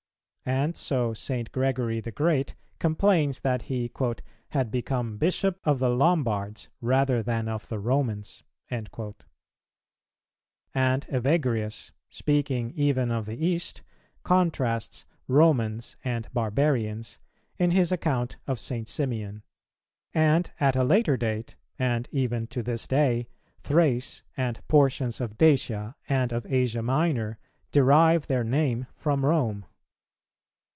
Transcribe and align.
And 0.43 0.75
so 0.75 1.13
St. 1.13 1.51
Gregory 1.51 1.99
the 2.01 2.11
Great 2.11 2.55
complains, 2.79 3.41
that 3.41 3.61
he 3.63 3.89
"had 4.49 4.71
become 4.71 5.17
Bishop 5.19 5.59
of 5.63 5.77
the 5.77 5.87
Lombards 5.91 6.67
rather 6.81 7.21
than 7.21 7.47
of 7.47 7.69
the 7.69 7.77
Romans."[280:3] 7.79 9.13
And 10.73 11.05
Evagrius, 11.07 11.91
speaking 12.09 12.71
even 12.71 13.11
of 13.11 13.27
the 13.27 13.37
East, 13.37 13.83
contrasts 14.23 15.05
"Romans 15.27 15.95
and 16.03 16.27
barbarians"[280:4] 16.33 17.55
in 17.63 17.71
his 17.71 17.91
account 17.91 18.37
of 18.47 18.59
St. 18.59 18.87
Simeon; 18.89 19.43
and 20.11 20.51
at 20.59 20.75
a 20.75 20.83
later 20.83 21.17
date, 21.17 21.55
and 21.77 22.09
even 22.11 22.47
to 22.47 22.63
this 22.63 22.87
day, 22.87 23.27
Thrace 23.59 24.23
and 24.35 24.59
portions 24.67 25.21
of 25.21 25.37
Dacia 25.37 25.95
and 26.09 26.33
of 26.33 26.47
Asia 26.51 26.81
Minor 26.81 27.37
derive 27.71 28.25
their 28.25 28.43
name 28.43 28.87
from 28.95 29.23
Rome. 29.23 29.65